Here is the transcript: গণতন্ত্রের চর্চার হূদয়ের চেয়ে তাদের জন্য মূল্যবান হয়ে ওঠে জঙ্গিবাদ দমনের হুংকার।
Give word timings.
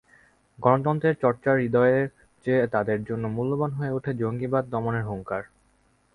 গণতন্ত্রের 0.59 1.15
চর্চার 1.21 1.55
হূদয়ের 1.59 2.05
চেয়ে 2.45 2.63
তাদের 2.67 2.99
জন্য 3.03 3.23
মূল্যবান 3.27 3.71
হয়ে 3.71 3.95
ওঠে 3.97 4.11
জঙ্গিবাদ 4.13 4.63
দমনের 4.69 5.05
হুংকার। 5.05 5.43